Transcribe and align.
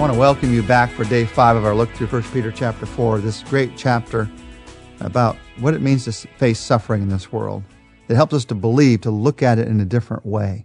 I 0.00 0.02
want 0.02 0.14
to 0.14 0.18
welcome 0.18 0.54
you 0.54 0.62
back 0.62 0.90
for 0.92 1.04
day 1.04 1.26
five 1.26 1.56
of 1.56 1.66
our 1.66 1.74
look 1.74 1.90
through 1.90 2.06
1 2.06 2.22
Peter 2.32 2.50
chapter 2.50 2.86
4, 2.86 3.18
this 3.18 3.42
great 3.42 3.76
chapter 3.76 4.30
about 5.00 5.36
what 5.58 5.74
it 5.74 5.82
means 5.82 6.06
to 6.06 6.12
face 6.38 6.58
suffering 6.58 7.02
in 7.02 7.10
this 7.10 7.30
world. 7.30 7.62
It 8.08 8.14
helps 8.14 8.32
us 8.32 8.46
to 8.46 8.54
believe, 8.54 9.02
to 9.02 9.10
look 9.10 9.42
at 9.42 9.58
it 9.58 9.68
in 9.68 9.78
a 9.78 9.84
different 9.84 10.24
way. 10.24 10.64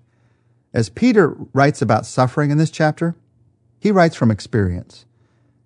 As 0.73 0.87
Peter 0.87 1.35
writes 1.51 1.81
about 1.81 2.05
suffering 2.05 2.49
in 2.49 2.57
this 2.57 2.71
chapter, 2.71 3.13
he 3.77 3.91
writes 3.91 4.15
from 4.15 4.31
experience. 4.31 5.05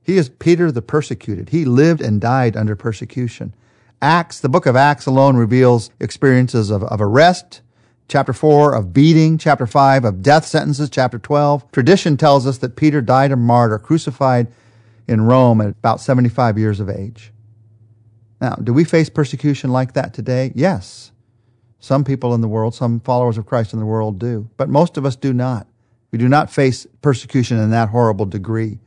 He 0.01 0.17
is 0.17 0.29
Peter 0.29 0.71
the 0.71 0.81
persecuted. 0.81 1.49
He 1.49 1.63
lived 1.63 2.01
and 2.01 2.19
died 2.19 2.57
under 2.57 2.75
persecution. 2.75 3.53
Acts, 4.01 4.39
the 4.39 4.49
book 4.49 4.65
of 4.65 4.75
Acts 4.75 5.05
alone 5.05 5.37
reveals 5.37 5.91
experiences 5.99 6.71
of, 6.71 6.81
of 6.85 6.99
arrest, 6.99 7.61
chapter 8.09 8.33
4 8.33 8.73
of 8.73 8.91
beating, 8.91 9.37
chapter 9.37 9.67
5 9.67 10.03
of 10.03 10.21
death 10.21 10.45
sentences, 10.45 10.89
chapter 10.89 11.19
12. 11.19 11.71
Tradition 11.71 12.17
tells 12.17 12.45
us 12.47 12.57
that 12.57 12.75
Peter 12.75 13.01
died 13.01 13.31
a 13.31 13.37
martyr, 13.37 13.77
crucified 13.77 14.47
in 15.07 15.21
Rome 15.21 15.61
at 15.61 15.69
about 15.69 16.01
75 16.01 16.57
years 16.57 16.79
of 16.79 16.89
age. 16.89 17.31
Now, 18.41 18.55
do 18.55 18.73
we 18.73 18.83
face 18.83 19.09
persecution 19.09 19.71
like 19.71 19.93
that 19.93 20.13
today? 20.13 20.51
Yes. 20.55 21.11
Some 21.79 22.03
people 22.03 22.33
in 22.33 22.41
the 22.41 22.47
world, 22.47 22.73
some 22.73 22.99
followers 22.99 23.37
of 23.37 23.45
Christ 23.45 23.73
in 23.73 23.79
the 23.79 23.85
world 23.85 24.19
do, 24.19 24.49
but 24.57 24.69
most 24.69 24.97
of 24.97 25.05
us 25.05 25.15
do 25.15 25.31
not. 25.31 25.67
We 26.11 26.17
do 26.17 26.27
not 26.27 26.49
face 26.49 26.87
persecution 27.01 27.57
in 27.59 27.69
that 27.69 27.89
horrible 27.89 28.25
degree. 28.25 28.79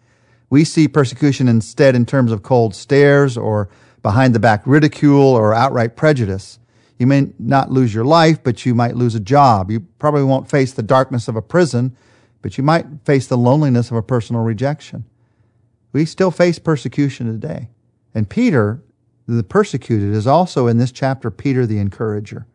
We 0.50 0.64
see 0.64 0.88
persecution 0.88 1.48
instead 1.48 1.94
in 1.94 2.04
terms 2.04 2.32
of 2.32 2.42
cold 2.42 2.74
stares 2.74 3.38
or 3.38 3.68
behind 4.02 4.34
the 4.34 4.40
back 4.40 4.62
ridicule 4.66 5.22
or 5.22 5.54
outright 5.54 5.96
prejudice. 5.96 6.58
You 7.02 7.08
may 7.08 7.30
not 7.40 7.72
lose 7.72 7.92
your 7.92 8.04
life, 8.04 8.44
but 8.44 8.64
you 8.64 8.76
might 8.76 8.94
lose 8.94 9.16
a 9.16 9.20
job. 9.20 9.72
You 9.72 9.80
probably 9.98 10.22
won't 10.22 10.48
face 10.48 10.72
the 10.72 10.84
darkness 10.84 11.26
of 11.26 11.34
a 11.34 11.42
prison, 11.42 11.96
but 12.42 12.56
you 12.56 12.62
might 12.62 12.86
face 13.04 13.26
the 13.26 13.36
loneliness 13.36 13.90
of 13.90 13.96
a 13.96 14.04
personal 14.04 14.42
rejection. 14.42 15.04
We 15.92 16.04
still 16.04 16.30
face 16.30 16.60
persecution 16.60 17.26
today. 17.26 17.70
And 18.14 18.30
Peter, 18.30 18.84
the 19.26 19.42
persecuted, 19.42 20.14
is 20.14 20.28
also 20.28 20.68
in 20.68 20.78
this 20.78 20.92
chapter 20.92 21.28
Peter 21.32 21.66
the 21.66 21.80
encourager. 21.80 22.46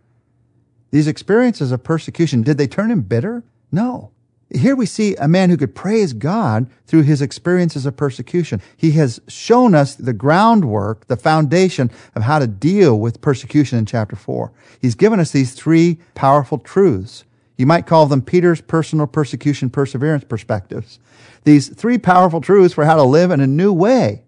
These 0.91 1.07
experiences 1.07 1.73
of 1.73 1.83
persecution, 1.83 2.41
did 2.41 2.57
they 2.57 2.67
turn 2.67 2.89
him 2.89 3.01
bitter? 3.01 3.43
No. 3.69 4.11
Here 4.49 4.77
we 4.77 4.85
see 4.85 5.15
a 5.15 5.27
man 5.27 5.49
who 5.49 5.57
could 5.57 5.75
praise 5.75 6.13
God 6.13 6.69
through 6.85 7.01
his 7.01 7.21
experiences 7.21 7.85
of 7.85 7.97
persecution. 7.97 8.61
He 8.77 8.91
has 8.91 9.19
shown 9.27 9.75
us 9.75 9.95
the 9.95 10.13
groundwork, 10.13 11.07
the 11.07 11.17
foundation 11.17 11.91
of 12.15 12.23
how 12.23 12.39
to 12.39 12.47
deal 12.47 12.97
with 12.97 13.19
persecution 13.19 13.77
in 13.77 13.85
chapter 13.85 14.15
4. 14.15 14.51
He's 14.81 14.95
given 14.95 15.19
us 15.19 15.31
these 15.31 15.53
three 15.53 15.99
powerful 16.15 16.59
truths. 16.59 17.25
You 17.57 17.65
might 17.65 17.87
call 17.87 18.05
them 18.05 18.21
Peter's 18.21 18.61
personal 18.61 19.05
persecution 19.05 19.69
perseverance 19.69 20.23
perspectives. 20.23 20.99
These 21.43 21.69
three 21.69 21.97
powerful 21.97 22.39
truths 22.39 22.73
for 22.73 22.85
how 22.85 22.95
to 22.95 23.03
live 23.03 23.31
in 23.31 23.41
a 23.41 23.47
new 23.47 23.73
way 23.73 24.23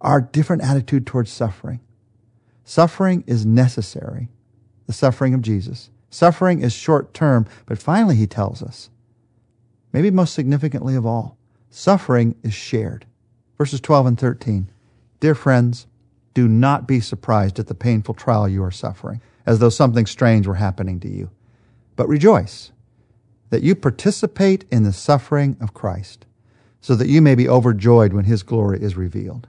are 0.00 0.20
different 0.20 0.62
attitude 0.62 1.06
towards 1.06 1.32
suffering. 1.32 1.80
Suffering 2.62 3.24
is 3.26 3.44
necessary, 3.44 4.28
the 4.86 4.92
suffering 4.92 5.34
of 5.34 5.42
Jesus. 5.42 5.90
Suffering 6.08 6.60
is 6.60 6.72
short 6.72 7.14
term, 7.14 7.46
but 7.66 7.78
finally 7.78 8.14
he 8.14 8.26
tells 8.26 8.62
us 8.62 8.90
maybe 9.92 10.10
most 10.10 10.34
significantly 10.34 10.94
of 10.94 11.06
all, 11.06 11.36
suffering 11.70 12.34
is 12.42 12.54
shared. 12.54 13.06
Verses 13.56 13.80
12 13.80 14.06
and 14.06 14.18
13. 14.18 14.70
Dear 15.20 15.34
friends, 15.34 15.86
do 16.34 16.46
not 16.46 16.86
be 16.86 17.00
surprised 17.00 17.58
at 17.58 17.66
the 17.66 17.74
painful 17.74 18.14
trial 18.14 18.48
you 18.48 18.62
are 18.62 18.70
suffering, 18.70 19.20
as 19.44 19.58
though 19.58 19.68
something 19.68 20.06
strange 20.06 20.46
were 20.46 20.54
happening 20.54 21.00
to 21.00 21.08
you. 21.08 21.30
But 21.96 22.08
rejoice 22.08 22.70
that 23.50 23.62
you 23.62 23.74
participate 23.74 24.64
in 24.70 24.84
the 24.84 24.92
suffering 24.92 25.56
of 25.60 25.74
Christ, 25.74 26.26
so 26.80 26.94
that 26.94 27.08
you 27.08 27.20
may 27.20 27.34
be 27.34 27.48
overjoyed 27.48 28.12
when 28.12 28.26
his 28.26 28.42
glory 28.42 28.80
is 28.80 28.96
revealed. 28.96 29.48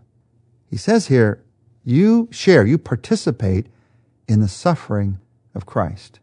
He 0.69 0.77
says 0.77 1.07
here, 1.07 1.43
you 1.83 2.27
share, 2.31 2.65
you 2.65 2.77
participate 2.77 3.67
in 4.27 4.41
the 4.41 4.47
suffering 4.47 5.19
of 5.53 5.65
Christ. 5.65 6.19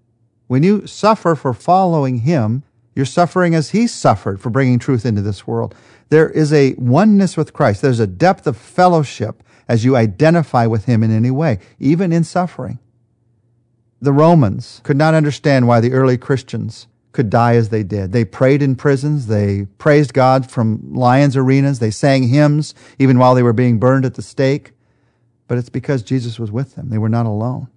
When 0.47 0.62
you 0.62 0.87
suffer 0.87 1.34
for 1.34 1.53
following 1.53 2.19
him, 2.19 2.62
you're 2.97 3.05
suffering 3.05 3.55
as 3.55 3.71
he 3.71 3.87
suffered 3.87 4.41
for 4.41 4.49
bringing 4.49 4.79
truth 4.79 5.05
into 5.05 5.21
this 5.21 5.47
world. 5.47 5.75
There 6.09 6.31
is 6.31 6.53
a 6.53 6.75
oneness 6.79 7.37
with 7.37 7.53
Christ. 7.53 7.83
There's 7.83 8.01
a 8.01 8.07
depth 8.07 8.47
of 8.47 8.57
fellowship 8.57 9.43
as 9.69 9.84
you 9.84 9.95
identify 9.97 10.67
with 10.67 10.87
him 10.87 11.03
in 11.03 11.11
any 11.11 11.31
way, 11.31 11.59
even 11.79 12.11
in 12.11 12.25
suffering. 12.25 12.79
The 14.01 14.12
Romans 14.12 14.81
could 14.83 14.97
not 14.97 15.12
understand 15.15 15.69
why 15.69 15.81
the 15.81 15.93
early 15.93 16.17
Christians 16.17 16.87
could 17.12 17.29
die 17.29 17.57
as 17.57 17.69
they 17.69 17.83
did. 17.83 18.12
They 18.12 18.25
prayed 18.25 18.62
in 18.62 18.77
prisons. 18.77 19.27
They 19.27 19.67
praised 19.78 20.15
God 20.15 20.51
from 20.51 20.95
lions' 20.95 21.37
arenas. 21.37 21.81
They 21.81 21.91
sang 21.91 22.28
hymns 22.28 22.75
even 22.99 23.19
while 23.19 23.34
they 23.34 23.43
were 23.43 23.53
being 23.53 23.78
burned 23.78 24.07
at 24.07 24.15
the 24.15 24.23
stake. 24.23 24.73
But 25.49 25.59
it's 25.59 25.69
because 25.69 26.03
Jesus 26.03 26.39
was 26.39 26.51
with 26.51 26.77
them. 26.77 26.89
They 26.89 26.99
were 26.99 27.09
not 27.11 27.27
alone. 27.27 27.69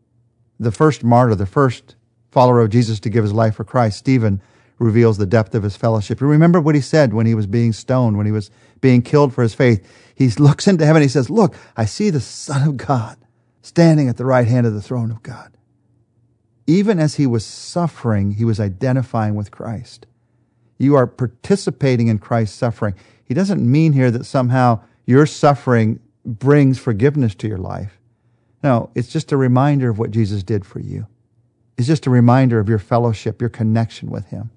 The 0.59 0.72
first 0.72 1.03
martyr, 1.03 1.36
the 1.36 1.46
first 1.46 1.96
follower 2.31 2.62
of 2.62 2.69
Jesus 2.69 3.00
to 3.01 3.09
give 3.09 3.24
his 3.24 3.34
life 3.34 3.56
for 3.56 3.63
Christ, 3.66 3.97
Stephen, 3.97 4.41
reveals 4.79 5.17
the 5.17 5.25
depth 5.25 5.53
of 5.53 5.63
his 5.63 5.75
fellowship. 5.75 6.22
You 6.22 6.28
remember 6.28 6.59
what 6.59 6.75
he 6.75 6.81
said 6.81 7.13
when 7.13 7.25
he 7.25 7.35
was 7.35 7.45
being 7.45 7.73
stoned, 7.73 8.17
when 8.17 8.25
he 8.25 8.31
was 8.31 8.50
being 8.81 9.01
killed 9.01 9.34
for 9.34 9.44
his 9.44 9.53
faith. 9.53 9.85
He 10.16 10.28
looks 10.40 10.67
into 10.67 10.85
heaven. 10.85 11.01
And 11.01 11.09
he 11.09 11.13
says, 11.13 11.29
look, 11.29 11.56
I 11.78 11.85
see 11.85 12.09
the 12.09 12.19
Son 12.19 12.67
of 12.67 12.78
God 12.78 13.18
standing 13.62 14.09
at 14.09 14.18
the 14.18 14.25
right 14.25 14.47
hand 14.47 14.66
of 14.66 14.73
the 14.73 14.81
throne 14.81 15.12
of 15.12 15.22
God. 15.22 15.56
Even 16.66 17.00
as 17.00 17.16
he 17.16 17.28
was 17.28 17.45
suffering, 17.45 18.31
he 18.31 18.45
was 18.45 18.59
identifying 18.59 19.35
with 19.35 19.51
Christ. 19.51 20.06
You 20.78 20.95
are 20.95 21.07
participating 21.07 22.07
in 22.07 22.19
Christ's 22.19 22.57
suffering. 22.57 22.95
He 23.25 23.34
doesn't 23.34 23.62
mean 23.62 23.94
here 23.94 24.12
that 24.12 24.25
somehow 24.25 24.81
your 25.06 25.25
suffering 25.25 26.00
brings 26.23 26.79
forgiveness 26.79 27.35
to 27.35 27.47
your 27.47 27.57
life. 27.57 28.00
No, 28.63 28.91
it's 28.95 29.07
just 29.07 29.31
a 29.31 29.38
reminder 29.38 29.89
of 29.89 30.00
what 30.00 30.12
Jesus 30.12 30.44
did 30.44 30.66
for 30.66 30.79
you. 30.79 31.07
It's 31.78 31.88
just 31.88 32.06
a 32.06 32.09
reminder 32.09 32.59
of 32.59 32.69
your 32.69 32.78
fellowship, 32.78 33.41
your 33.41 33.50
connection 33.50 34.09
with 34.09 34.28
him. 34.28 34.51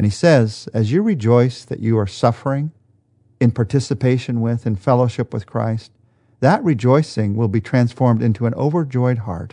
And 0.00 0.06
he 0.06 0.10
says, 0.10 0.66
as 0.72 0.90
you 0.90 1.02
rejoice 1.02 1.62
that 1.66 1.80
you 1.80 1.98
are 1.98 2.06
suffering 2.06 2.72
in 3.38 3.50
participation 3.50 4.40
with, 4.40 4.66
in 4.66 4.76
fellowship 4.76 5.30
with 5.30 5.44
Christ, 5.44 5.92
that 6.40 6.64
rejoicing 6.64 7.36
will 7.36 7.48
be 7.48 7.60
transformed 7.60 8.22
into 8.22 8.46
an 8.46 8.54
overjoyed 8.54 9.18
heart 9.18 9.52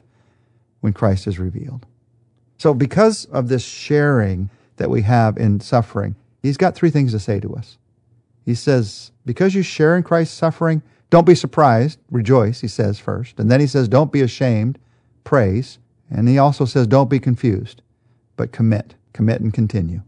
when 0.79 0.93
Christ 0.93 1.27
is 1.27 1.37
revealed. 1.37 1.85
So, 2.57 2.73
because 2.73 3.25
of 3.25 3.49
this 3.49 3.65
sharing 3.65 4.49
that 4.77 4.89
we 4.89 5.01
have 5.01 5.35
in 5.35 5.59
suffering, 5.59 6.15
he's 6.41 6.55
got 6.55 6.75
three 6.75 6.91
things 6.91 7.11
to 7.11 7.19
say 7.19 7.41
to 7.41 7.53
us. 7.53 7.77
He 8.45 8.55
says, 8.55 9.11
because 9.25 9.53
you 9.53 9.63
share 9.63 9.97
in 9.97 10.03
Christ's 10.03 10.37
suffering, 10.37 10.81
don't 11.09 11.27
be 11.27 11.35
surprised, 11.35 11.99
rejoice, 12.09 12.61
he 12.61 12.69
says 12.69 12.99
first. 12.99 13.37
And 13.37 13.51
then 13.51 13.59
he 13.59 13.67
says, 13.67 13.89
don't 13.89 14.13
be 14.13 14.21
ashamed, 14.21 14.79
praise. 15.25 15.77
And 16.09 16.29
he 16.29 16.37
also 16.37 16.63
says, 16.63 16.87
don't 16.87 17.09
be 17.09 17.19
confused, 17.19 17.81
but 18.37 18.53
commit, 18.53 18.95
commit 19.11 19.41
and 19.41 19.53
continue. 19.53 20.03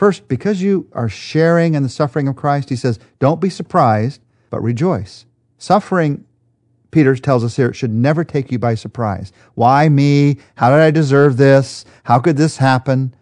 First, 0.00 0.28
because 0.28 0.62
you 0.62 0.88
are 0.94 1.10
sharing 1.10 1.74
in 1.74 1.82
the 1.82 1.90
suffering 1.90 2.26
of 2.26 2.34
Christ, 2.34 2.70
he 2.70 2.76
says, 2.76 2.98
don't 3.18 3.38
be 3.38 3.50
surprised, 3.50 4.22
but 4.48 4.62
rejoice. 4.62 5.26
Suffering, 5.58 6.24
Peter 6.90 7.14
tells 7.16 7.44
us 7.44 7.56
here, 7.56 7.74
should 7.74 7.92
never 7.92 8.24
take 8.24 8.50
you 8.50 8.58
by 8.58 8.76
surprise. 8.76 9.30
Why 9.56 9.90
me? 9.90 10.38
How 10.54 10.70
did 10.70 10.78
I 10.78 10.90
deserve 10.90 11.36
this? 11.36 11.84
How 12.04 12.18
could 12.18 12.38
this 12.38 12.56
happen? 12.56 13.14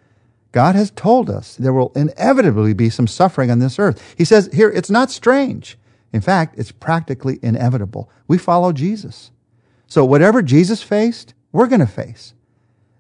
God 0.53 0.77
has 0.77 0.93
told 0.93 1.29
us 1.29 1.57
there 1.57 1.73
will 1.73 1.91
inevitably 1.97 2.75
be 2.75 2.91
some 2.91 3.09
suffering 3.09 3.51
on 3.51 3.59
this 3.59 3.81
earth. 3.81 4.15
He 4.17 4.25
says 4.25 4.49
here, 4.53 4.71
it's 4.71 4.89
not 4.89 5.11
strange. 5.11 5.77
In 6.13 6.21
fact, 6.21 6.55
it's 6.57 6.71
practically 6.71 7.41
inevitable. 7.43 8.09
We 8.29 8.39
follow 8.39 8.71
Jesus. 8.71 9.33
So 9.89 10.05
whatever 10.05 10.43
Jesus 10.43 10.81
faced, 10.81 11.35
we're 11.51 11.67
going 11.67 11.81
to 11.81 11.89
face. 11.89 12.35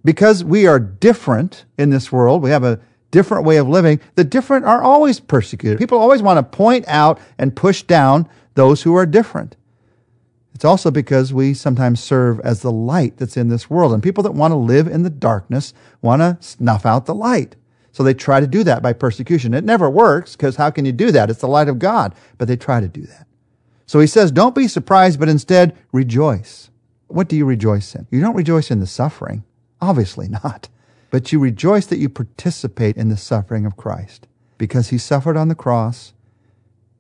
Because 0.04 0.42
we 0.42 0.66
are 0.66 0.80
different 0.80 1.64
in 1.78 1.90
this 1.90 2.10
world, 2.10 2.42
we 2.42 2.50
have 2.50 2.64
a 2.64 2.80
different 3.10 3.44
way 3.44 3.56
of 3.56 3.69
living, 3.69 4.00
the 4.14 4.25
different 4.25 4.64
are 4.64 4.82
always 4.82 5.20
persecuted. 5.20 5.78
People 5.78 5.99
always 5.99 6.22
want 6.22 6.38
to 6.38 6.56
point 6.56 6.84
out 6.88 7.19
and 7.38 7.55
push 7.55 7.82
down 7.82 8.28
those 8.55 8.82
who 8.82 8.94
are 8.94 9.06
different. 9.06 9.56
It's 10.55 10.64
also 10.64 10.90
because 10.90 11.32
we 11.32 11.55
sometimes 11.55 12.02
serve 12.02 12.40
as 12.40 12.62
the 12.62 12.72
light 12.72 13.16
that's 13.16 13.37
in 13.37 13.49
this 13.49 13.70
world. 13.70 13.93
And 13.93 14.02
people 14.02 14.25
that 14.25 14.32
want 14.32 14.50
to 14.52 14.56
live 14.56 14.88
in 14.88 15.05
the 15.05 15.10
darkness 15.10 15.72
want 16.02 16.20
to 16.20 16.37
snuff 16.40 16.84
out 16.84 17.06
the 17.06 17.14
light. 17.14 17.55
So 17.93 18.02
they 18.02 18.14
try 18.14 18.40
to 18.40 18.46
do 18.46 18.64
that 18.64 18.82
by 18.82 18.93
persecution. 18.93 19.54
It 19.54 19.64
never 19.64 19.88
works 19.88 20.34
because 20.34 20.56
how 20.56 20.70
can 20.70 20.84
you 20.84 20.93
do 20.93 21.12
that? 21.12 21.31
It's 21.31 21.40
the 21.40 21.49
light 21.49 21.69
of 21.69 21.78
God. 21.78 22.14
But 22.38 22.49
they 22.49 22.56
try 22.56 22.81
to 22.81 22.88
do 22.88 23.02
that. 23.02 23.26
So 23.87 24.00
he 24.00 24.06
says, 24.06 24.32
don't 24.32 24.54
be 24.54 24.69
surprised, 24.69 25.19
but 25.20 25.28
instead 25.28 25.76
rejoice. 25.93 26.70
What 27.06 27.28
do 27.28 27.37
you 27.37 27.46
rejoice 27.46 27.94
in? 27.94 28.06
You 28.11 28.20
don't 28.20 28.37
rejoice 28.37 28.70
in 28.70 28.81
the 28.81 28.87
suffering. 28.87 29.44
Obviously 29.81 30.28
not 30.28 30.69
but 31.10 31.32
you 31.32 31.38
rejoice 31.38 31.87
that 31.87 31.99
you 31.99 32.08
participate 32.08 32.96
in 32.96 33.08
the 33.08 33.16
suffering 33.16 33.64
of 33.64 33.76
Christ. 33.76 34.26
Because 34.58 34.88
he 34.88 34.99
suffered 34.99 35.37
on 35.37 35.49
the 35.49 35.55
cross, 35.55 36.12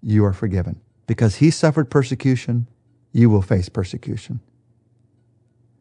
you 0.02 0.24
are 0.24 0.32
forgiven. 0.32 0.80
Because 1.06 1.36
he 1.36 1.50
suffered 1.50 1.90
persecution, 1.90 2.68
you 3.12 3.28
will 3.28 3.42
face 3.42 3.68
persecution. 3.68 4.40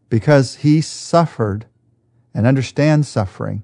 Because 0.10 0.56
he 0.56 0.82
suffered 0.82 1.66
and 2.34 2.48
understands 2.48 3.08
suffering, 3.08 3.64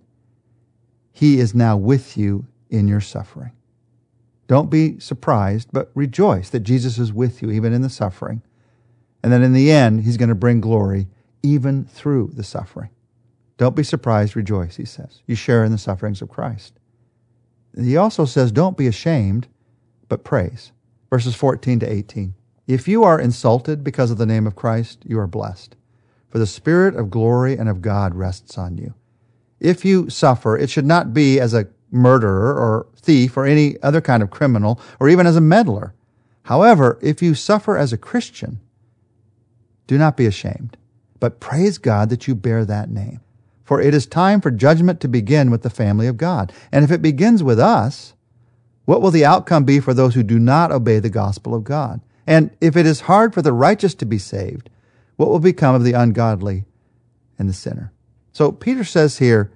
he 1.12 1.40
is 1.40 1.56
now 1.56 1.78
with 1.78 2.18
you 2.18 2.48
in 2.70 2.88
your 2.88 3.02
suffering. 3.02 3.52
Don't 4.48 4.70
be 4.70 5.00
surprised, 5.00 5.70
but 5.72 5.92
rejoice 5.96 6.50
that 6.50 6.62
Jesus 6.62 7.00
is 7.00 7.14
with 7.14 7.42
you 7.42 7.50
even 7.50 7.74
in 7.74 7.82
the 7.82 7.90
suffering. 7.90 8.42
And 9.24 9.32
that 9.32 9.42
in 9.42 9.54
the 9.54 9.72
end, 9.72 10.04
he's 10.04 10.18
going 10.18 10.30
to 10.30 10.36
bring 10.36 10.60
glory 10.60 11.08
even 11.42 11.86
through 11.86 12.32
the 12.34 12.44
suffering. 12.44 12.90
Don't 13.64 13.78
be 13.78 13.84
surprised, 13.84 14.36
rejoice, 14.36 14.76
he 14.76 14.84
says. 14.84 15.22
You 15.26 15.36
share 15.36 15.64
in 15.64 15.72
the 15.72 15.78
sufferings 15.78 16.22
of 16.22 16.28
Christ. 16.28 16.82
He 17.80 17.96
also 17.96 18.26
says, 18.26 18.52
don't 18.52 18.76
be 18.76 18.88
ashamed, 18.88 19.48
but 20.10 20.26
praise. 20.26 20.74
Verses 21.10 21.34
14 21.34 21.80
to 21.80 21.90
18. 21.90 22.34
If 22.68 22.90
you 22.90 23.06
are 23.06 23.18
insulted 23.18 23.82
because 23.82 24.12
of 24.12 24.18
the 24.18 24.26
name 24.26 24.46
of 24.46 24.58
Christ, 24.58 25.04
you 25.06 25.18
are 25.18 25.28
blessed, 25.28 25.78
for 26.28 26.40
the 26.40 26.46
Spirit 26.46 26.98
of 26.98 27.10
glory 27.10 27.56
and 27.58 27.70
of 27.70 27.82
God 27.82 28.16
rests 28.16 28.58
on 28.58 28.78
you. 28.78 28.96
If 29.62 29.86
you 29.86 30.10
suffer, 30.10 30.58
it 30.58 30.70
should 30.70 30.86
not 30.86 31.14
be 31.14 31.40
as 31.40 31.54
a 31.54 31.70
murderer 31.90 32.54
or 32.54 32.88
thief 32.98 33.38
or 33.38 33.46
any 33.46 33.82
other 33.82 34.02
kind 34.02 34.22
of 34.22 34.30
criminal 34.30 34.78
or 35.00 35.08
even 35.08 35.26
as 35.26 35.38
a 35.38 35.42
meddler. 35.42 35.94
However, 36.42 37.00
if 37.02 37.22
you 37.22 37.34
suffer 37.34 37.78
as 37.78 37.94
a 37.94 37.98
Christian, 37.98 38.60
do 39.88 39.98
not 39.98 40.18
be 40.18 40.26
ashamed, 40.26 40.76
but 41.22 41.40
praise 41.40 41.78
God 41.78 42.10
that 42.10 42.28
you 42.28 42.36
bear 42.36 42.66
that 42.66 42.90
name. 42.90 43.22
For 43.64 43.82
it 43.82 43.94
is 43.94 44.06
time 44.06 44.42
for 44.42 44.52
judgment 44.52 45.00
to 45.02 45.08
begin 45.08 45.50
with 45.50 45.62
the 45.62 45.70
family 45.70 46.08
of 46.08 46.18
God. 46.18 46.52
And 46.72 46.84
if 46.84 46.92
it 46.92 47.02
begins 47.02 47.42
with 47.42 47.60
us, 47.60 48.14
what 48.86 49.02
will 49.02 49.12
the 49.12 49.26
outcome 49.26 49.64
be 49.64 49.80
for 49.80 49.94
those 49.94 50.16
who 50.16 50.24
do 50.24 50.38
not 50.38 50.72
obey 50.72 51.00
the 51.00 51.10
gospel 51.10 51.56
of 51.56 51.64
God? 51.64 52.02
And 52.28 52.52
if 52.60 52.76
it 52.76 52.86
is 52.86 53.02
hard 53.02 53.34
for 53.34 53.42
the 53.42 53.54
righteous 53.54 53.96
to 53.96 54.06
be 54.06 54.18
saved, 54.18 54.70
what 55.16 55.30
will 55.30 55.40
become 55.40 55.76
of 55.76 55.84
the 55.84 55.94
ungodly 55.94 56.66
and 57.40 57.48
the 57.48 57.54
sinner? 57.54 57.94
So 58.34 58.52
Peter 58.52 58.84
says 58.84 59.20
here, 59.20 59.52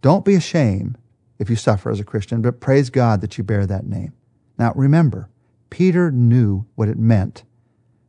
don't 0.00 0.24
be 0.24 0.34
ashamed 0.34 0.98
if 1.38 1.50
you 1.50 1.56
suffer 1.56 1.90
as 1.90 2.00
a 2.00 2.04
Christian, 2.04 2.42
but 2.42 2.60
praise 2.60 2.90
God 2.90 3.20
that 3.20 3.38
you 3.38 3.44
bear 3.44 3.66
that 3.66 3.86
name. 3.86 4.12
Now 4.58 4.72
remember, 4.76 5.28
Peter 5.70 6.12
knew 6.12 6.66
what 6.74 6.88
it 6.88 6.98
meant 6.98 7.44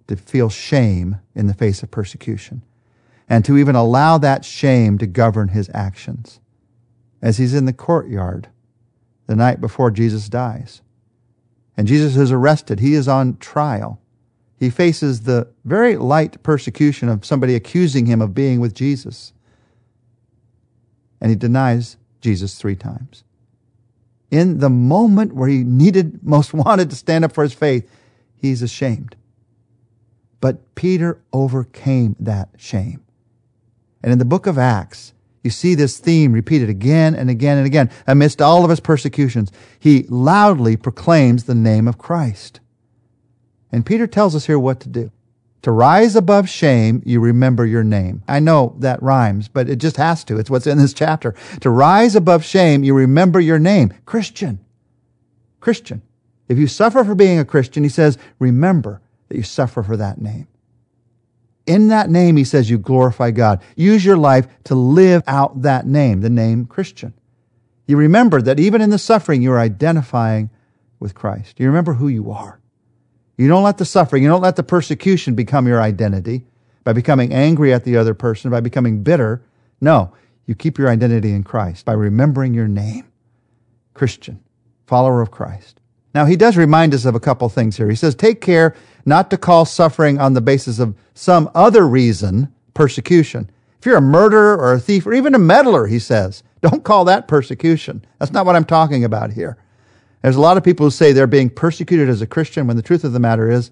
to 0.07 0.15
feel 0.15 0.49
shame 0.49 1.17
in 1.33 1.47
the 1.47 1.53
face 1.53 1.81
of 1.81 1.89
persecution 1.89 2.63
and 3.33 3.43
to 3.43 3.57
even 3.57 3.75
allow 3.75 4.19
that 4.19 4.45
shame 4.45 4.99
to 4.99 5.07
govern 5.07 5.47
his 5.47 5.67
actions. 5.73 6.39
As 7.19 7.39
he's 7.39 7.55
in 7.55 7.65
the 7.65 7.73
courtyard 7.73 8.47
the 9.25 9.35
night 9.35 9.59
before 9.59 9.89
Jesus 9.89 10.29
dies, 10.29 10.83
and 11.75 11.87
Jesus 11.87 12.15
is 12.15 12.31
arrested. 12.31 12.79
He 12.79 12.93
is 12.93 13.07
on 13.07 13.37
trial. 13.37 13.99
He 14.59 14.69
faces 14.69 15.21
the 15.21 15.47
very 15.65 15.97
light 15.97 16.43
persecution 16.43 17.09
of 17.09 17.25
somebody 17.25 17.55
accusing 17.55 18.05
him 18.05 18.21
of 18.21 18.35
being 18.35 18.59
with 18.59 18.75
Jesus. 18.75 19.33
And 21.19 21.31
he 21.31 21.35
denies 21.35 21.97
Jesus 22.21 22.53
three 22.53 22.75
times. 22.75 23.23
In 24.29 24.59
the 24.59 24.69
moment 24.69 25.33
where 25.33 25.49
he 25.49 25.63
needed, 25.63 26.23
most 26.23 26.53
wanted 26.53 26.91
to 26.91 26.95
stand 26.95 27.25
up 27.25 27.31
for 27.31 27.41
his 27.41 27.53
faith, 27.53 27.89
he's 28.35 28.61
ashamed. 28.61 29.15
But 30.39 30.75
Peter 30.75 31.19
overcame 31.33 32.15
that 32.19 32.49
shame. 32.57 33.02
And 34.03 34.11
in 34.11 34.19
the 34.19 34.25
book 34.25 34.45
of 34.45 34.57
Acts, 34.57 35.13
you 35.43 35.49
see 35.49 35.75
this 35.75 35.97
theme 35.97 36.31
repeated 36.33 36.69
again 36.69 37.15
and 37.15 37.29
again 37.29 37.57
and 37.57 37.65
again. 37.65 37.89
Amidst 38.05 38.41
all 38.41 38.63
of 38.63 38.69
his 38.69 38.79
persecutions, 38.79 39.51
he 39.79 40.05
loudly 40.09 40.77
proclaims 40.77 41.45
the 41.45 41.55
name 41.55 41.87
of 41.87 41.97
Christ. 41.97 42.59
And 43.71 43.85
Peter 43.85 44.07
tells 44.07 44.35
us 44.35 44.45
here 44.45 44.59
what 44.59 44.79
to 44.81 44.89
do. 44.89 45.11
To 45.63 45.71
rise 45.71 46.15
above 46.15 46.49
shame, 46.49 47.01
you 47.05 47.21
remember 47.21 47.65
your 47.65 47.85
name. 47.85 48.21
I 48.27 48.39
know 48.39 48.75
that 48.79 49.01
rhymes, 49.01 49.47
but 49.47 49.69
it 49.69 49.77
just 49.77 49.95
has 49.95 50.23
to. 50.25 50.37
It's 50.37 50.49
what's 50.49 50.67
in 50.67 50.77
this 50.77 50.93
chapter. 50.93 51.33
To 51.61 51.69
rise 51.69 52.15
above 52.15 52.43
shame, 52.43 52.83
you 52.83 52.93
remember 52.93 53.39
your 53.39 53.59
name. 53.59 53.93
Christian. 54.05 54.59
Christian. 55.61 56.01
If 56.49 56.57
you 56.57 56.67
suffer 56.67 57.05
for 57.05 57.15
being 57.15 57.39
a 57.39 57.45
Christian, 57.45 57.83
he 57.83 57.89
says, 57.89 58.17
remember 58.39 59.01
that 59.29 59.37
you 59.37 59.43
suffer 59.43 59.81
for 59.81 59.95
that 59.95 60.19
name. 60.19 60.47
In 61.65 61.87
that 61.87 62.09
name, 62.09 62.35
he 62.35 62.43
says, 62.43 62.69
you 62.69 62.77
glorify 62.77 63.31
God. 63.31 63.61
Use 63.75 64.03
your 64.03 64.17
life 64.17 64.47
to 64.65 64.75
live 64.75 65.23
out 65.27 65.61
that 65.61 65.85
name, 65.85 66.21
the 66.21 66.29
name 66.29 66.65
Christian. 66.65 67.13
You 67.87 67.97
remember 67.97 68.41
that 68.41 68.59
even 68.59 68.81
in 68.81 68.89
the 68.89 68.97
suffering, 68.97 69.41
you're 69.41 69.59
identifying 69.59 70.49
with 70.99 71.15
Christ. 71.15 71.59
You 71.59 71.67
remember 71.67 71.93
who 71.93 72.07
you 72.07 72.31
are. 72.31 72.59
You 73.37 73.47
don't 73.47 73.63
let 73.63 73.77
the 73.77 73.85
suffering, 73.85 74.23
you 74.23 74.29
don't 74.29 74.41
let 74.41 74.55
the 74.55 74.63
persecution 74.63 75.35
become 75.35 75.67
your 75.67 75.81
identity 75.81 76.45
by 76.83 76.93
becoming 76.93 77.33
angry 77.33 77.73
at 77.73 77.83
the 77.83 77.97
other 77.97 78.13
person, 78.13 78.51
by 78.51 78.59
becoming 78.59 79.03
bitter. 79.03 79.41
No, 79.81 80.13
you 80.45 80.55
keep 80.55 80.77
your 80.77 80.89
identity 80.89 81.31
in 81.31 81.43
Christ 81.43 81.85
by 81.85 81.93
remembering 81.93 82.53
your 82.53 82.67
name. 82.67 83.05
Christian, 83.93 84.41
follower 84.85 85.21
of 85.21 85.31
Christ. 85.31 85.79
Now, 86.13 86.25
he 86.25 86.35
does 86.35 86.57
remind 86.57 86.93
us 86.93 87.05
of 87.05 87.15
a 87.15 87.19
couple 87.19 87.49
things 87.49 87.77
here. 87.77 87.89
He 87.89 87.95
says, 87.95 88.15
take 88.15 88.39
care 88.39 88.75
not 89.05 89.29
to 89.29 89.37
call 89.37 89.65
suffering 89.65 90.19
on 90.19 90.33
the 90.33 90.41
basis 90.41 90.79
of 90.79 90.95
some 91.13 91.49
other 91.53 91.87
reason 91.87 92.53
persecution. 92.73 93.49
If 93.79 93.85
you're 93.85 93.97
a 93.97 94.01
murderer 94.01 94.57
or 94.57 94.73
a 94.73 94.79
thief 94.79 95.05
or 95.05 95.13
even 95.13 95.35
a 95.35 95.39
meddler, 95.39 95.87
he 95.87 95.99
says, 95.99 96.43
don't 96.61 96.83
call 96.83 97.05
that 97.05 97.27
persecution. 97.27 98.05
That's 98.19 98.31
not 98.31 98.45
what 98.45 98.55
I'm 98.55 98.63
talking 98.65 99.03
about 99.03 99.33
here. 99.33 99.57
There's 100.21 100.37
a 100.37 100.41
lot 100.41 100.55
of 100.55 100.63
people 100.63 100.85
who 100.85 100.91
say 100.91 101.11
they're 101.11 101.27
being 101.27 101.49
persecuted 101.49 102.07
as 102.07 102.21
a 102.21 102.27
Christian 102.27 102.65
when 102.65 102.77
the 102.77 102.81
truth 102.81 103.03
of 103.03 103.11
the 103.11 103.19
matter 103.19 103.51
is 103.51 103.71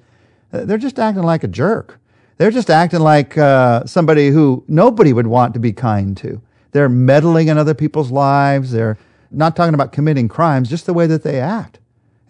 uh, 0.51 0.65
they're 0.65 0.77
just 0.77 0.99
acting 0.99 1.23
like 1.23 1.45
a 1.45 1.47
jerk. 1.47 1.97
They're 2.37 2.51
just 2.51 2.69
acting 2.69 2.99
like 2.99 3.37
uh, 3.37 3.85
somebody 3.85 4.29
who 4.29 4.65
nobody 4.67 5.13
would 5.13 5.27
want 5.27 5.53
to 5.53 5.59
be 5.59 5.71
kind 5.71 6.17
to. 6.17 6.41
They're 6.71 6.89
meddling 6.89 7.47
in 7.47 7.57
other 7.57 7.73
people's 7.73 8.11
lives. 8.11 8.71
They're 8.71 8.97
not 9.29 9.55
talking 9.55 9.73
about 9.73 9.93
committing 9.93 10.27
crimes, 10.27 10.69
just 10.69 10.85
the 10.85 10.93
way 10.93 11.07
that 11.07 11.23
they 11.23 11.39
act. 11.39 11.79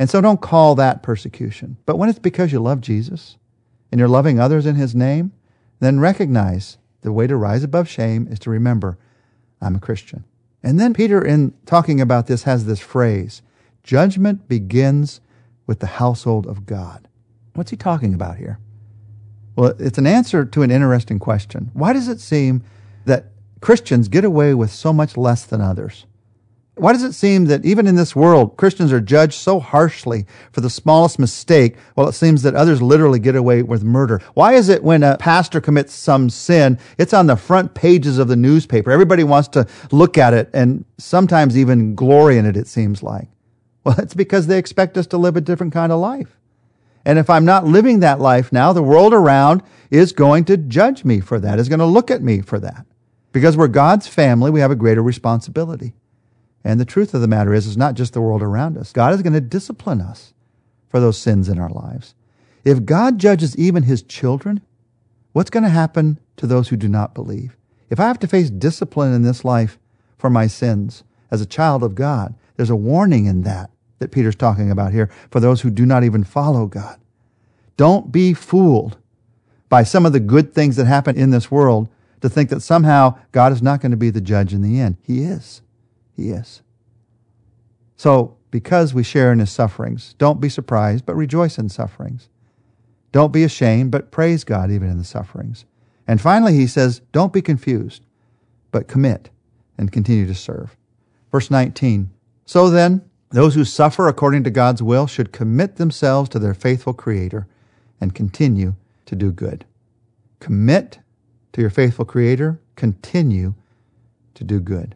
And 0.01 0.09
so 0.09 0.19
don't 0.19 0.42
call 0.42 0.74
that 0.74 1.03
persecution. 1.03 1.77
But 1.86 1.98
when 1.98 2.09
it's 2.09 2.18
because 2.18 2.51
you 2.51 2.59
love 2.59 2.81
Jesus 2.81 3.38
and 3.92 4.00
you're 4.00 4.07
loving 4.07 4.39
others 4.39 4.65
in 4.65 4.74
his 4.74 4.95
name, 4.95 5.31
then 5.80 6.00
recognize 6.00 6.80
the 7.01 7.12
way 7.12 7.27
to 7.27 7.36
rise 7.36 7.63
above 7.63 7.88
shame 7.88 8.27
is 8.27 8.39
to 8.39 8.50
remember, 8.50 8.98
I'm 9.62 9.75
a 9.75 9.80
Christian. 9.80 10.24
And 10.63 10.80
then 10.80 10.95
Peter, 10.95 11.24
in 11.24 11.53
talking 11.68 12.01
about 12.01 12.25
this, 12.25 12.44
has 12.44 12.65
this 12.65 12.80
phrase 12.80 13.44
judgment 13.83 14.48
begins 14.48 15.21
with 15.68 15.81
the 15.81 15.86
household 15.86 16.48
of 16.48 16.65
God. 16.65 17.07
What's 17.53 17.69
he 17.69 17.77
talking 17.77 18.15
about 18.15 18.38
here? 18.38 18.57
Well, 19.56 19.75
it's 19.77 20.00
an 20.00 20.07
answer 20.07 20.45
to 20.45 20.63
an 20.63 20.71
interesting 20.71 21.19
question. 21.19 21.69
Why 21.75 21.94
does 21.94 22.07
it 22.07 22.20
seem 22.20 22.63
that 23.05 23.25
Christians 23.60 24.08
get 24.08 24.25
away 24.25 24.55
with 24.55 24.72
so 24.72 24.93
much 24.93 25.15
less 25.15 25.46
than 25.46 25.62
others? 25.62 26.08
Why 26.75 26.94
does 26.94 27.04
it 27.04 27.13
seem 27.13 27.46
that 27.46 27.66
even 27.66 27.86
in 27.86 27.96
this 27.96 28.16
world, 28.16 28.56
Christians 28.56 28.94
are 28.94 29.01
judged 29.01 29.34
so 29.34 29.60
harshly 29.60 30.25
for 30.54 30.62
the 30.62 30.70
smallest 30.70 31.20
mistake, 31.20 31.75
while 31.96 32.08
it 32.08 32.13
seems 32.13 32.44
that 32.44 32.56
others 32.56 32.82
literally 32.82 33.20
get 33.20 33.36
away 33.36 33.62
with 33.62 33.84
murder? 33.84 34.22
Why 34.36 34.54
is 34.54 34.70
it 34.70 34.84
when 34.84 35.04
a 35.04 35.18
pastor 35.18 35.60
commits 35.60 35.94
some 35.94 36.30
sin, 36.30 36.80
it's 36.98 37.13
on 37.13 37.28
the 37.28 37.36
front 37.36 37.74
pages 37.74 38.18
of 38.18 38.30
the 38.30 38.38
newspaper? 38.38 38.90
Everybody 38.90 39.25
wants 39.25 39.50
to 39.50 39.68
look 39.92 40.18
at 40.18 40.34
it 40.34 40.50
and 40.54 40.86
sometimes 40.98 41.58
even 41.58 41.94
glory 41.94 42.38
in 42.38 42.46
it, 42.46 42.56
it 42.56 42.68
seems 42.68 43.04
like. 43.04 43.28
Well, 43.84 44.00
it's 44.00 44.13
because 44.13 44.48
they 44.48 44.58
expect 44.58 44.98
us 44.98 45.08
to 45.08 45.18
live 45.18 45.36
a 45.36 45.42
different 45.42 45.74
kind 45.74 45.92
of 45.92 46.00
life. 46.00 46.38
And 47.04 47.20
if 47.20 47.30
I'm 47.30 47.46
not 47.46 47.66
living 47.66 48.00
that 48.00 48.22
life 48.22 48.51
now, 48.51 48.72
the 48.74 48.84
world 48.84 49.13
around 49.13 49.62
is 49.90 50.13
going 50.13 50.46
to 50.46 50.56
judge 50.56 51.04
me 51.04 51.20
for 51.20 51.40
that, 51.40 51.60
is 51.60 51.68
going 51.68 51.80
to 51.80 51.86
look 51.86 52.10
at 52.12 52.22
me 52.22 52.42
for 52.42 52.60
that. 52.60 52.86
Because 53.34 53.58
we're 53.58 53.68
God's 53.68 54.08
family, 54.08 54.51
we 54.51 54.60
have 54.62 54.72
a 54.72 54.75
greater 54.75 55.01
responsibility. 55.01 55.94
And 56.63 56.80
the 56.80 56.86
truth 56.86 57.13
of 57.13 57.22
the 57.22 57.27
matter 57.27 57.53
is, 57.53 57.68
it's 57.68 57.77
not 57.77 57.96
just 57.96 58.13
the 58.13 58.22
world 58.22 58.41
around 58.41 58.77
us. 58.77 58.94
God 58.94 59.13
is 59.13 59.22
going 59.22 59.34
to 59.34 59.41
discipline 59.41 60.01
us 60.01 60.34
for 60.89 61.00
those 61.00 61.18
sins 61.18 61.50
in 61.50 61.58
our 61.58 61.70
lives. 61.70 62.13
If 62.63 62.86
God 62.86 63.18
judges 63.18 63.58
even 63.58 63.84
his 63.84 64.03
children, 64.03 64.62
what's 65.34 65.50
going 65.50 65.63
to 65.63 65.70
happen 65.70 66.20
to 66.38 66.46
those 66.46 66.70
who 66.70 66.77
do 66.77 66.88
not 66.88 67.15
believe? 67.15 67.58
If 67.89 68.00
I 68.00 68.08
have 68.08 68.20
to 68.20 68.27
face 68.27 68.50
discipline 68.50 69.13
in 69.13 69.24
this 69.24 69.44
life 69.44 69.80
for 70.18 70.30
my 70.30 70.48
sins 70.48 71.03
as 71.32 71.41
a 71.41 71.46
child 71.46 71.84
of 71.84 71.96
God, 71.96 72.36
there's 72.56 72.70
a 72.70 72.75
warning 72.75 73.25
in 73.25 73.41
that 73.44 73.72
that 74.00 74.12
Peter's 74.12 74.36
talking 74.36 74.72
about 74.72 74.91
here 74.91 75.10
for 75.30 75.39
those 75.39 75.62
who 75.62 75.70
do 75.70 75.86
not 75.86 76.03
even 76.03 76.24
follow 76.24 76.65
God. 76.65 77.00
Don't 77.77 78.12
be 78.12 78.34
fooled 78.34 78.98
by 79.70 79.84
some 79.84 80.06
of 80.06 80.12
the 80.12 80.20
good 80.20 80.53
things 80.53 80.75
that 80.75 80.86
happen 80.86 81.15
in 81.15 81.30
this 81.30 81.51
world 81.51 81.88
to 82.22 82.30
think 82.30 82.50
that 82.50 82.62
somehow 82.62 83.18
God 83.32 83.51
is 83.51 83.62
not 83.62 83.80
going 83.80 83.91
to 83.91 83.98
be 83.98 84.10
the 84.10 84.22
judge 84.22 84.53
in 84.53 84.62
the 84.62 84.80
end. 84.80 84.98
He 85.03 85.24
is. 85.24 85.62
He 86.22 86.30
is. 86.30 86.62
So, 87.96 88.38
because 88.51 88.94
we 88.94 89.04
share 89.04 89.32
in 89.32 89.40
his 89.40 89.50
sufferings, 89.50 90.13
don't 90.18 90.42
be 90.42 90.50
surprised, 90.50 91.06
but 91.06 91.16
rejoice 91.16 91.58
in 91.58 91.70
sufferings. 91.70 92.30
Don't 93.12 93.34
be 93.34 93.44
ashamed, 93.44 93.92
but 93.92 94.12
praise 94.12 94.44
God 94.44 94.72
even 94.72 94.90
in 94.90 94.98
the 94.98 95.04
sufferings. 95.04 95.66
And 96.08 96.22
finally, 96.22 96.54
he 96.54 96.68
says, 96.68 97.01
don't 97.12 97.34
be 97.34 97.42
confused, 97.42 98.06
but 98.72 98.88
commit 98.88 99.30
and 99.78 99.92
continue 99.92 100.28
to 100.28 100.36
serve. 100.36 100.78
Verse 101.32 101.50
19 101.50 102.10
So 102.46 102.70
then, 102.70 103.01
those 103.30 103.56
who 103.56 103.63
suffer 103.63 104.08
according 104.08 104.44
to 104.44 104.50
God's 104.51 104.84
will 104.84 105.08
should 105.08 105.32
commit 105.32 105.78
themselves 105.78 106.30
to 106.30 106.40
their 106.40 106.54
faithful 106.54 106.94
Creator 106.94 107.48
and 108.00 108.13
continue 108.13 108.75
to 109.06 109.16
do 109.16 109.32
good. 109.32 109.66
Commit 110.40 111.00
to 111.54 111.62
your 111.62 111.70
faithful 111.70 112.06
Creator, 112.06 112.60
continue 112.75 113.54
to 114.34 114.44
do 114.44 114.60
good. 114.60 114.96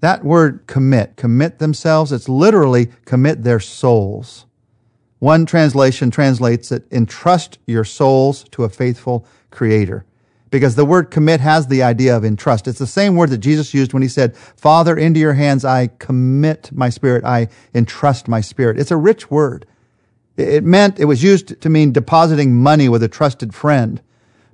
That 0.00 0.24
word 0.24 0.66
commit, 0.66 1.16
commit 1.16 1.58
themselves, 1.58 2.12
it's 2.12 2.28
literally 2.28 2.90
commit 3.04 3.42
their 3.42 3.60
souls. 3.60 4.46
One 5.18 5.46
translation 5.46 6.10
translates 6.10 6.70
it 6.70 6.86
entrust 6.92 7.58
your 7.66 7.84
souls 7.84 8.44
to 8.52 8.64
a 8.64 8.68
faithful 8.68 9.26
creator. 9.50 10.04
Because 10.50 10.76
the 10.76 10.84
word 10.84 11.10
commit 11.10 11.40
has 11.40 11.66
the 11.66 11.82
idea 11.82 12.16
of 12.16 12.24
entrust. 12.24 12.68
It's 12.68 12.78
the 12.78 12.86
same 12.86 13.16
word 13.16 13.30
that 13.30 13.38
Jesus 13.38 13.74
used 13.74 13.92
when 13.92 14.02
he 14.02 14.08
said, 14.08 14.36
Father, 14.36 14.96
into 14.96 15.20
your 15.20 15.34
hands 15.34 15.64
I 15.64 15.88
commit 15.98 16.70
my 16.72 16.88
spirit. 16.88 17.24
I 17.24 17.48
entrust 17.74 18.28
my 18.28 18.40
spirit. 18.40 18.78
It's 18.78 18.90
a 18.90 18.96
rich 18.96 19.30
word. 19.30 19.66
It 20.38 20.64
meant, 20.64 21.00
it 21.00 21.04
was 21.04 21.22
used 21.22 21.60
to 21.60 21.68
mean 21.68 21.92
depositing 21.92 22.54
money 22.54 22.88
with 22.88 23.02
a 23.02 23.08
trusted 23.08 23.54
friend. 23.54 24.00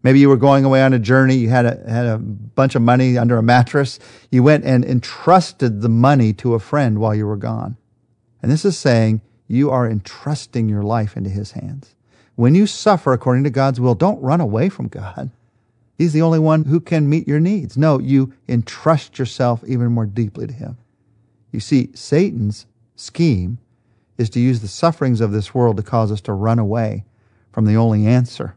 Maybe 0.04 0.20
you 0.20 0.28
were 0.28 0.36
going 0.36 0.66
away 0.66 0.82
on 0.82 0.92
a 0.92 0.98
journey. 0.98 1.34
You 1.36 1.48
had 1.48 1.64
a, 1.64 1.90
had 1.90 2.04
a 2.04 2.18
bunch 2.18 2.74
of 2.74 2.82
money 2.82 3.16
under 3.16 3.38
a 3.38 3.42
mattress. 3.42 3.98
You 4.30 4.42
went 4.42 4.64
and 4.64 4.84
entrusted 4.84 5.80
the 5.80 5.88
money 5.88 6.34
to 6.34 6.54
a 6.54 6.60
friend 6.60 6.98
while 6.98 7.14
you 7.14 7.26
were 7.26 7.38
gone. 7.38 7.78
And 8.42 8.52
this 8.52 8.66
is 8.66 8.78
saying 8.78 9.22
you 9.48 9.70
are 9.70 9.88
entrusting 9.88 10.68
your 10.68 10.82
life 10.82 11.16
into 11.16 11.30
his 11.30 11.52
hands. 11.52 11.94
When 12.36 12.54
you 12.54 12.66
suffer 12.66 13.14
according 13.14 13.44
to 13.44 13.50
God's 13.50 13.80
will, 13.80 13.94
don't 13.94 14.20
run 14.20 14.42
away 14.42 14.68
from 14.68 14.88
God. 14.88 15.30
He's 15.96 16.12
the 16.12 16.22
only 16.22 16.40
one 16.40 16.64
who 16.64 16.80
can 16.80 17.08
meet 17.08 17.26
your 17.26 17.40
needs. 17.40 17.78
No, 17.78 17.98
you 17.98 18.34
entrust 18.46 19.18
yourself 19.18 19.64
even 19.66 19.92
more 19.92 20.06
deeply 20.06 20.46
to 20.46 20.52
him. 20.52 20.76
You 21.50 21.60
see, 21.60 21.90
Satan's 21.94 22.66
scheme 22.96 23.58
is 24.18 24.28
to 24.30 24.40
use 24.40 24.60
the 24.60 24.68
sufferings 24.68 25.20
of 25.22 25.32
this 25.32 25.54
world 25.54 25.78
to 25.78 25.82
cause 25.82 26.12
us 26.12 26.20
to 26.22 26.32
run 26.32 26.58
away 26.58 27.04
from 27.52 27.64
the 27.64 27.76
only 27.76 28.06
answer. 28.06 28.56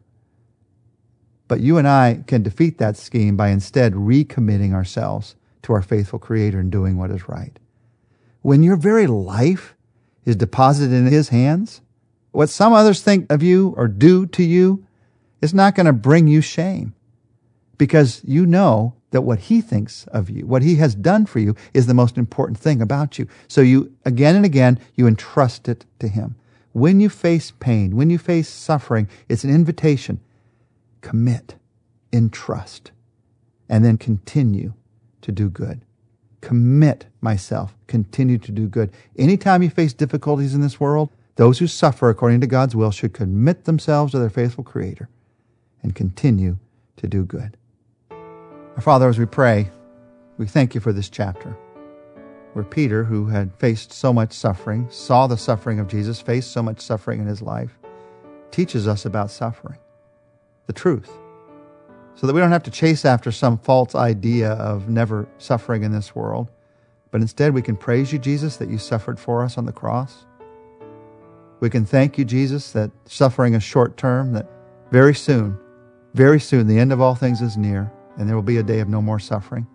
But 1.48 1.62
you 1.62 1.78
and 1.78 1.88
I 1.88 2.24
can 2.28 2.44
defeat 2.44 2.78
that 2.78 2.98
scheme 2.98 3.38
by 3.38 3.50
instead 3.50 3.94
recommitting 3.94 4.74
ourselves 4.74 5.36
to 5.64 5.74
our 5.74 5.82
faithful 5.82 6.20
Creator 6.20 6.60
and 6.60 6.72
doing 6.72 6.98
what 6.98 7.12
is 7.12 7.30
right. 7.30 7.58
When 8.42 8.64
your 8.64 8.76
very 8.76 9.08
life 9.08 9.76
is 10.26 10.36
deposited 10.36 10.94
in 10.94 11.06
His 11.06 11.30
hands, 11.30 11.82
what 12.32 12.50
some 12.50 12.74
others 12.74 13.02
think 13.02 13.32
of 13.32 13.42
you 13.42 13.74
or 13.78 13.88
do 13.88 14.26
to 14.28 14.44
you 14.44 14.86
is 15.42 15.54
not 15.54 15.76
going 15.76 15.86
to 15.86 15.94
bring 15.94 16.28
you 16.28 16.42
shame 16.42 16.94
because 17.78 18.22
you 18.24 18.46
know 18.46 18.94
that 19.12 19.22
what 19.22 19.40
he 19.40 19.62
thinks 19.62 20.06
of 20.08 20.30
you, 20.30 20.46
what 20.46 20.62
he 20.62 20.76
has 20.76 20.94
done 20.96 21.26
for 21.26 21.40
you, 21.40 21.56
is 21.74 21.88
the 21.88 21.94
most 21.94 22.18
important 22.18 22.58
thing 22.58 22.82
about 22.82 23.18
you. 23.18 23.28
So 23.48 23.62
you, 23.62 23.94
again 24.06 24.36
and 24.36 24.46
again, 24.46 24.80
you 24.96 25.08
entrust 25.08 25.70
it 25.70 25.86
to 26.00 26.08
him. 26.08 26.36
When 26.74 27.00
you 27.00 27.10
face 27.10 27.52
pain, 27.60 27.96
when 27.96 28.10
you 28.10 28.18
face 28.18 28.50
suffering, 28.50 29.08
it's 29.30 29.44
an 29.44 29.50
invitation. 29.50 30.20
Commit, 31.08 31.56
entrust, 32.12 32.92
and 33.70 33.86
then 33.86 33.98
continue 33.98 34.74
to 35.22 35.32
do 35.32 35.50
good. 35.50 35.80
Commit 36.42 37.06
myself, 37.22 37.74
continue 37.88 38.38
to 38.38 38.52
do 38.52 38.68
good. 38.68 38.92
Anytime 39.18 39.64
you 39.64 39.70
face 39.70 39.94
difficulties 39.94 40.54
in 40.54 40.60
this 40.60 40.82
world, 40.82 41.10
those 41.38 41.60
who 41.60 41.68
suffer 41.68 42.10
according 42.10 42.42
to 42.42 42.48
God's 42.48 42.76
will 42.76 42.92
should 42.92 43.14
commit 43.14 43.64
themselves 43.64 44.12
to 44.12 44.20
their 44.20 44.30
faithful 44.30 44.66
Creator 44.66 45.08
and 45.82 45.96
continue 45.96 46.58
to 46.98 47.08
do 47.08 47.24
good. 47.24 47.56
Our 48.12 48.82
Father, 48.82 49.08
as 49.08 49.18
we 49.18 49.26
pray, 49.26 49.72
we 50.38 50.46
thank 50.46 50.76
you 50.76 50.82
for 50.82 50.92
this 50.92 51.08
chapter 51.08 51.56
where 52.52 52.66
Peter, 52.66 53.06
who 53.06 53.28
had 53.28 53.56
faced 53.56 53.94
so 53.94 54.12
much 54.12 54.34
suffering, 54.34 54.90
saw 54.90 55.26
the 55.26 55.38
suffering 55.38 55.80
of 55.80 55.88
Jesus, 55.88 56.20
faced 56.20 56.52
so 56.52 56.62
much 56.62 56.82
suffering 56.82 57.22
in 57.22 57.28
his 57.28 57.42
life, 57.42 57.80
teaches 58.52 58.90
us 58.90 59.06
about 59.06 59.32
suffering, 59.32 59.80
the 60.68 60.74
truth, 60.74 61.12
so 62.16 62.28
that 62.28 62.34
we 62.34 62.40
don't 62.40 62.52
have 62.52 62.64
to 62.64 62.72
chase 62.72 63.06
after 63.06 63.32
some 63.32 63.58
false 63.58 63.96
idea 63.96 64.52
of 64.52 64.90
never 64.90 65.28
suffering 65.38 65.84
in 65.84 65.92
this 65.92 66.16
world, 66.16 66.50
but 67.12 67.22
instead 67.22 67.54
we 67.54 67.62
can 67.62 67.76
praise 67.76 68.14
you, 68.14 68.20
Jesus, 68.20 68.58
that 68.58 68.70
you 68.70 68.78
suffered 68.78 69.20
for 69.20 69.44
us 69.44 69.58
on 69.58 69.66
the 69.66 69.72
cross. 69.72 70.26
We 71.60 71.70
can 71.70 71.86
thank 71.86 72.18
you, 72.18 72.26
Jesus, 72.26 72.72
that 72.74 72.92
suffering 73.06 73.54
is 73.54 73.64
short 73.64 73.98
term, 73.98 74.34
that 74.34 74.48
very 74.92 75.16
soon, 75.16 75.58
very 76.14 76.40
soon, 76.40 76.68
the 76.68 76.80
end 76.80 76.92
of 76.92 77.02
all 77.02 77.16
things 77.16 77.42
is 77.42 77.58
near 77.58 77.92
and 78.18 78.28
there 78.28 78.36
will 78.36 78.44
be 78.44 78.58
a 78.58 78.64
day 78.64 78.80
of 78.80 78.90
no 78.90 79.02
more 79.02 79.20
suffering. 79.20 79.68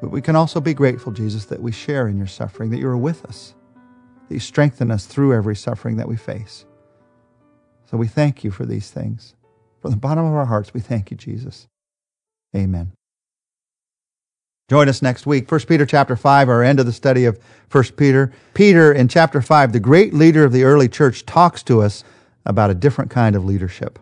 But 0.00 0.10
we 0.10 0.20
can 0.20 0.36
also 0.36 0.60
be 0.60 0.74
grateful, 0.74 1.12
Jesus, 1.12 1.46
that 1.46 1.62
we 1.62 1.72
share 1.72 2.08
in 2.08 2.16
your 2.16 2.26
suffering, 2.26 2.70
that 2.70 2.78
you 2.78 2.88
are 2.88 2.96
with 2.96 3.24
us, 3.24 3.54
that 4.28 4.34
you 4.34 4.40
strengthen 4.40 4.90
us 4.90 5.06
through 5.06 5.34
every 5.34 5.56
suffering 5.56 5.96
that 5.96 6.08
we 6.08 6.16
face. 6.16 6.64
So 7.86 7.96
we 7.96 8.06
thank 8.06 8.44
you 8.44 8.50
for 8.50 8.64
these 8.64 8.90
things. 8.90 9.34
From 9.84 9.90
the 9.90 9.98
bottom 9.98 10.24
of 10.24 10.32
our 10.32 10.46
hearts, 10.46 10.72
we 10.72 10.80
thank 10.80 11.10
you, 11.10 11.16
Jesus. 11.18 11.68
Amen. 12.56 12.92
Join 14.70 14.88
us 14.88 15.02
next 15.02 15.26
week. 15.26 15.52
1 15.52 15.60
Peter 15.68 15.84
chapter 15.84 16.16
5, 16.16 16.48
our 16.48 16.62
end 16.62 16.80
of 16.80 16.86
the 16.86 16.92
study 16.92 17.26
of 17.26 17.38
1 17.70 17.84
Peter. 17.98 18.32
Peter 18.54 18.90
in 18.90 19.08
chapter 19.08 19.42
5, 19.42 19.74
the 19.74 19.80
great 19.80 20.14
leader 20.14 20.42
of 20.42 20.52
the 20.52 20.64
early 20.64 20.88
church, 20.88 21.26
talks 21.26 21.62
to 21.64 21.82
us 21.82 22.02
about 22.46 22.70
a 22.70 22.74
different 22.74 23.10
kind 23.10 23.36
of 23.36 23.44
leadership. 23.44 23.98